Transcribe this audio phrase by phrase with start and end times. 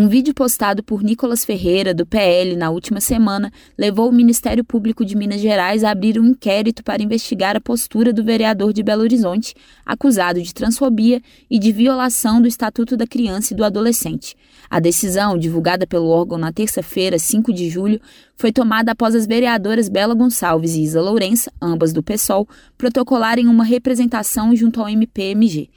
[0.00, 5.04] Um vídeo postado por Nicolas Ferreira, do PL, na última semana, levou o Ministério Público
[5.04, 9.02] de Minas Gerais a abrir um inquérito para investigar a postura do vereador de Belo
[9.02, 14.34] Horizonte, acusado de transfobia e de violação do Estatuto da Criança e do Adolescente.
[14.70, 18.00] A decisão, divulgada pelo órgão na terça-feira, 5 de julho,
[18.38, 22.48] foi tomada após as vereadoras Bela Gonçalves e Isa Lourença, ambas do PSOL,
[22.78, 25.68] protocolarem uma representação junto ao MPMG.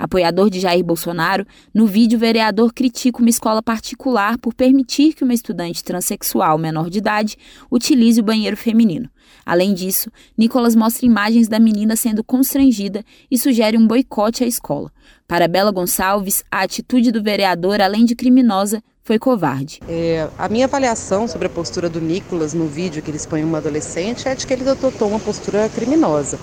[0.00, 5.22] Apoiador de Jair Bolsonaro, no vídeo o vereador critica uma escola particular por permitir que
[5.22, 7.36] uma estudante transexual menor de idade
[7.70, 9.10] utilize o banheiro feminino.
[9.44, 14.90] Além disso, Nicolas mostra imagens da menina sendo constrangida e sugere um boicote à escola.
[15.28, 19.80] Para Bela Gonçalves, a atitude do vereador, além de criminosa, foi covarde.
[19.86, 23.58] É, a minha avaliação sobre a postura do Nicolas no vídeo que ele expõe uma
[23.58, 26.38] adolescente é de que ele adotou uma postura criminosa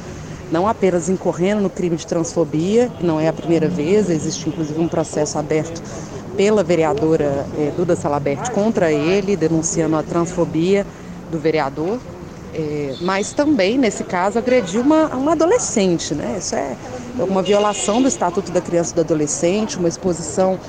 [0.52, 4.80] não apenas incorrendo no crime de transfobia, que não é a primeira vez, existe inclusive
[4.80, 5.82] um processo aberto
[6.36, 10.86] pela vereadora é, Duda Salabert contra ele, denunciando a transfobia
[11.32, 12.00] do vereador,
[12.54, 16.14] é, mas também, nesse caso, agrediu uma, uma adolescente.
[16.14, 16.38] Né?
[16.40, 16.76] Isso é
[17.18, 20.60] uma violação do Estatuto da Criança e do Adolescente, uma exposição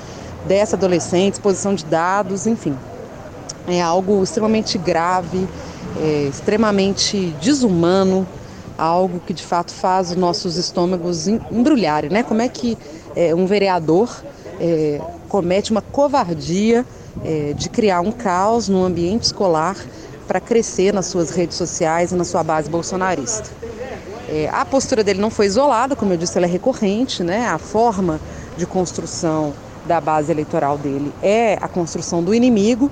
[0.47, 2.75] dessa adolescente, exposição de dados, enfim.
[3.67, 5.47] É algo extremamente grave,
[6.01, 8.27] é, extremamente desumano,
[8.79, 12.23] algo que de fato faz os nossos estômagos embrulharem, né?
[12.23, 12.77] Como é que
[13.15, 14.23] é, um vereador
[14.59, 16.85] é, comete uma covardia
[17.23, 19.75] é, de criar um caos no ambiente escolar
[20.27, 23.49] para crescer nas suas redes sociais e na sua base bolsonarista.
[24.29, 27.47] É, a postura dele não foi isolada, como eu disse, ela é recorrente, né?
[27.47, 28.19] A forma
[28.55, 29.53] de construção
[29.89, 32.91] da base eleitoral dele é a construção do inimigo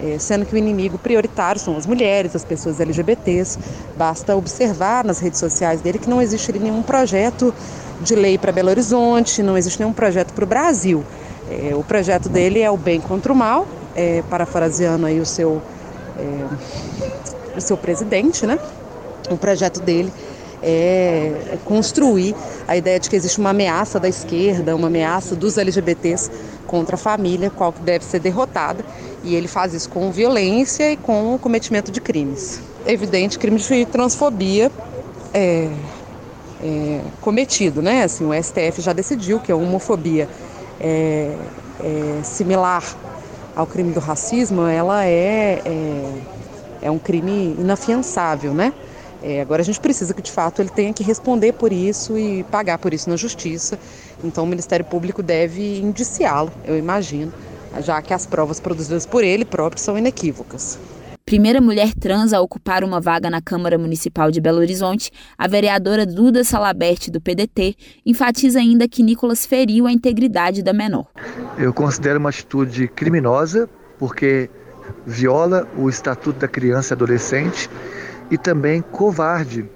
[0.00, 3.58] é, sendo que o inimigo prioritário são as mulheres, as pessoas LGBTs.
[3.96, 7.52] Basta observar nas redes sociais dele que não existe nenhum projeto
[8.00, 11.04] de lei para Belo Horizonte, não existe nenhum projeto para o Brasil.
[11.50, 15.60] É, o projeto dele é o bem contra o mal, é, parafraseando aí o seu,
[16.16, 18.58] é, o seu presidente, né?
[19.30, 20.12] O projeto dele
[20.62, 22.34] é construir
[22.66, 26.30] a ideia de que existe uma ameaça da esquerda, uma ameaça dos LGBTs
[26.66, 28.84] contra a família, qual que deve ser derrotada
[29.22, 32.60] e ele faz isso com violência e com o cometimento de crimes.
[32.86, 34.70] É evidente crime de transfobia
[35.34, 35.68] é,
[36.62, 38.04] é, cometido, né?
[38.04, 40.28] Assim, o STF já decidiu que a homofobia
[40.80, 41.34] é,
[41.80, 42.84] é similar
[43.54, 46.12] ao crime do racismo, ela é, é,
[46.82, 48.72] é um crime inafiançável, né?
[49.22, 52.44] É, agora a gente precisa que de fato ele tenha que responder por isso e
[52.44, 53.78] pagar por isso na justiça.
[54.22, 57.32] Então o Ministério Público deve indiciá-lo, eu imagino,
[57.80, 60.78] já que as provas produzidas por ele próprio são inequívocas.
[61.28, 66.06] Primeira mulher trans a ocupar uma vaga na Câmara Municipal de Belo Horizonte, a vereadora
[66.06, 67.76] Duda Salabert, do PDT,
[68.06, 71.06] enfatiza ainda que Nicolas feriu a integridade da menor.
[71.58, 73.68] Eu considero uma atitude criminosa,
[73.98, 74.48] porque
[75.04, 77.68] viola o Estatuto da Criança e Adolescente,
[78.30, 79.68] e também covarde,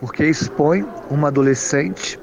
[0.00, 2.18] porque expõe uma adolescente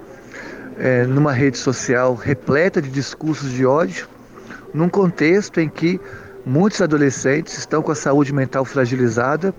[0.77, 4.07] é, numa rede social repleta de discursos de ódio
[4.73, 5.99] num contexto em que
[6.45, 9.53] muitos adolescentes estão com a saúde mental fragilizada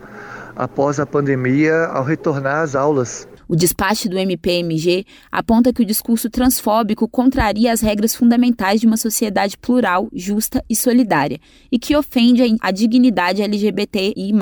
[0.57, 3.29] após a pandemia ao retornar às aulas.
[3.53, 8.97] O despacho do MPMG aponta que o discurso transfóbico contraria as regras fundamentais de uma
[8.97, 11.39] sociedade plural, justa e solidária,
[11.71, 14.33] e que ofende a dignidade LGBTI+,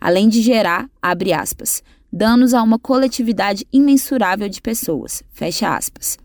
[0.00, 6.16] além de gerar, abre aspas, danos a uma coletividade imensurável de pessoas, fecha aspas.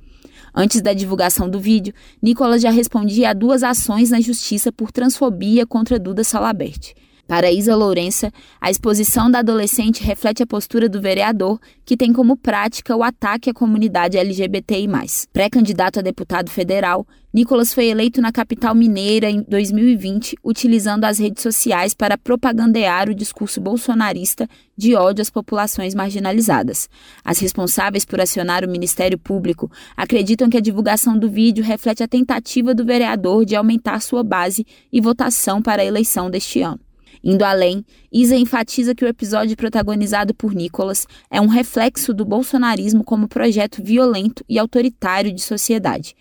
[0.53, 5.65] Antes da divulgação do vídeo, Nicolas já respondia a duas ações na justiça por transfobia
[5.65, 6.93] contra Duda Salabert.
[7.27, 12.37] Para Isa Lourença, a exposição da adolescente reflete a postura do vereador, que tem como
[12.37, 14.87] prática o ataque à comunidade LGBTI.
[15.33, 21.43] Pré-candidato a deputado federal, Nicolas foi eleito na capital mineira em 2020, utilizando as redes
[21.43, 26.87] sociais para propagandear o discurso bolsonarista de ódio às populações marginalizadas.
[27.25, 32.07] As responsáveis por acionar o Ministério Público acreditam que a divulgação do vídeo reflete a
[32.07, 36.86] tentativa do vereador de aumentar sua base e votação para a eleição deste ano.
[37.23, 43.03] Indo além, Isa enfatiza que o episódio protagonizado por Nicolas é um reflexo do bolsonarismo
[43.03, 46.15] como projeto violento e autoritário de sociedade.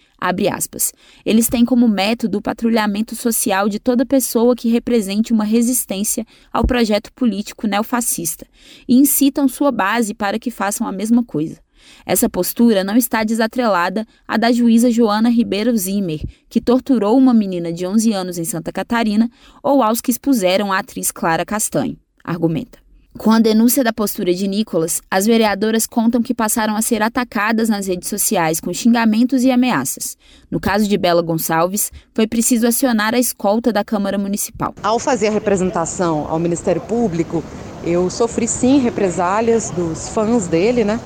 [1.25, 6.67] Eles têm como método o patrulhamento social de toda pessoa que represente uma resistência ao
[6.67, 8.47] projeto político neofascista
[8.89, 11.66] e incitam sua base para que façam a mesma coisa.
[12.05, 17.73] Essa postura não está desatrelada à da juíza Joana Ribeiro Zimmer, que torturou uma menina
[17.73, 19.31] de 11 anos em Santa Catarina,
[19.63, 22.87] ou aos que expuseram a atriz Clara Castanho, argumenta.
[23.19, 27.69] Com a denúncia da postura de Nicolas, as vereadoras contam que passaram a ser atacadas
[27.69, 30.19] nas redes sociais com xingamentos e ameaças.
[30.51, 34.75] No caso de Bela Gonçalves, foi preciso acionar a escolta da Câmara Municipal.
[34.83, 37.43] Ao fazer a representação ao Ministério Público,
[37.83, 41.01] eu sofri sim represálias dos fãs dele, né?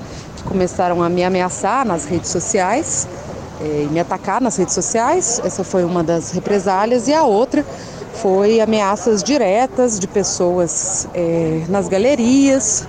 [0.45, 3.07] Começaram a me ameaçar nas redes sociais
[3.61, 5.41] eh, e me atacar nas redes sociais.
[5.43, 7.07] Essa foi uma das represálias.
[7.07, 7.65] E a outra
[8.13, 12.87] foi ameaças diretas de pessoas é, nas galerias,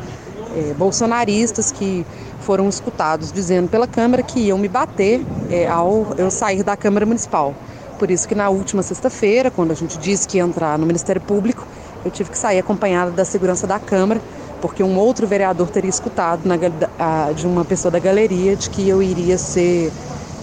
[0.56, 2.04] é, bolsonaristas que
[2.40, 7.06] foram escutados dizendo pela Câmara que iam me bater é, ao eu sair da Câmara
[7.06, 7.54] Municipal.
[7.98, 11.22] Por isso que na última sexta-feira, quando a gente disse que ia entrar no Ministério
[11.22, 11.66] Público,
[12.04, 14.20] eu tive que sair acompanhada da segurança da Câmara,
[14.62, 16.54] porque um outro vereador teria escutado na,
[16.98, 19.90] a, de uma pessoa da galeria de que eu iria ser,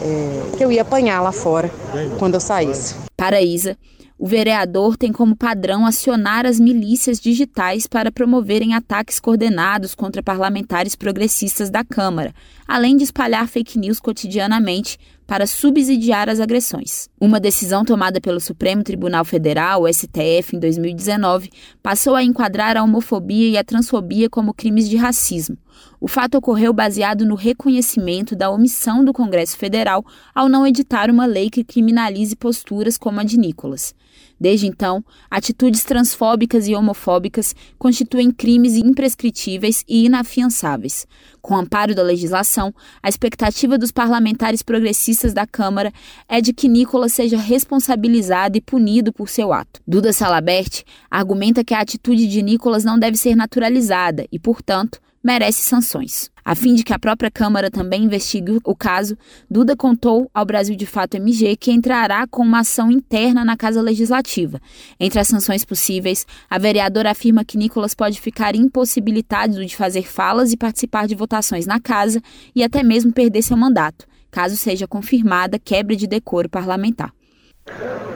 [0.01, 1.71] é, que eu ia apanhar lá fora
[2.19, 2.95] quando eu saísse.
[3.15, 3.77] Para Isa,
[4.19, 10.93] o vereador tem como padrão acionar as milícias digitais para promoverem ataques coordenados contra parlamentares
[10.93, 12.35] progressistas da Câmara,
[12.67, 17.07] além de espalhar fake news cotidianamente para subsidiar as agressões.
[17.21, 21.49] Uma decisão tomada pelo Supremo Tribunal Federal, STF, em 2019,
[21.81, 25.57] passou a enquadrar a homofobia e a transfobia como crimes de racismo.
[26.01, 30.03] O fato ocorreu baseado no reconhecimento da omissão do Congresso Federal
[30.35, 33.93] ao não editar uma lei que criminalize posturas como a de Nicolas.
[34.39, 41.05] Desde então, atitudes transfóbicas e homofóbicas constituem crimes imprescritíveis e inafiançáveis.
[41.41, 42.73] Com amparo da legislação,
[43.03, 45.91] a expectativa dos parlamentares progressistas da Câmara
[46.27, 49.81] é de que Nicolas seja responsabilizado e punido por seu ato.
[49.85, 55.61] Duda Salabert argumenta que a atitude de Nicolas não deve ser naturalizada e, portanto, merece
[55.61, 56.29] sanções.
[56.43, 59.17] A fim de que a própria Câmara também investigue o caso,
[59.49, 63.81] Duda contou ao Brasil de Fato MG que entrará com uma ação interna na Casa
[63.81, 64.59] Legislativa.
[64.99, 70.51] Entre as sanções possíveis, a vereadora afirma que Nicolas pode ficar impossibilitado de fazer falas
[70.51, 72.21] e participar de votações na Casa
[72.55, 77.13] e até mesmo perder seu mandato, caso seja confirmada quebra de decoro parlamentar.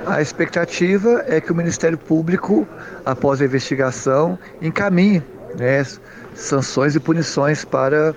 [0.07, 2.67] A expectativa é que o Ministério Público,
[3.05, 5.21] após a investigação, encaminhe
[5.57, 5.85] né,
[6.33, 8.15] sanções e punições para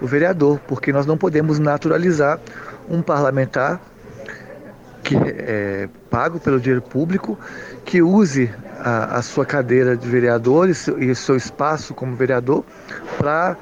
[0.00, 2.38] o vereador, porque nós não podemos naturalizar
[2.88, 3.80] um parlamentar
[5.02, 7.38] que é pago pelo dinheiro público,
[7.84, 8.50] que use
[8.80, 12.64] a, a sua cadeira de vereador e seu, seu espaço como vereador
[13.16, 13.56] para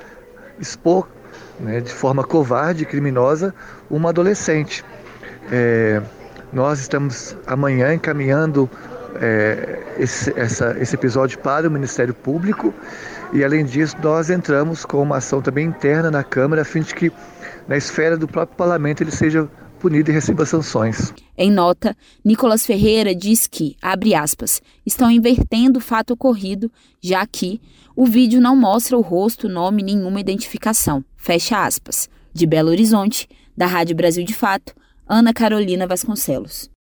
[0.59, 1.07] expor
[1.61, 3.55] né, de forma covarde e criminosa
[3.91, 4.85] uma adolescente.
[5.53, 6.01] É,
[6.53, 8.71] nós estamos amanhã encaminhando
[9.21, 12.73] é, esse, essa, esse episódio para o Ministério Público
[13.35, 16.95] e, além disso, nós entramos com uma ação também interna na Câmara, a fim de
[16.95, 17.11] que,
[17.67, 19.51] na esfera do próprio parlamento, ele seja
[19.81, 21.13] punido e receba sanções.
[21.37, 26.71] Em nota, Nicolas Ferreira diz que, abre aspas, estão invertendo o fato ocorrido,
[27.03, 27.61] já que
[27.97, 31.05] o vídeo não mostra o rosto, nome nenhuma identificação.
[31.17, 32.09] Fecha aspas.
[32.33, 34.73] De Belo Horizonte, da Rádio Brasil de Fato,
[35.09, 36.71] Ana Carolina Vasconcelos.